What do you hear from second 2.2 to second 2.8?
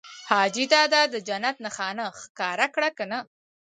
ښکاره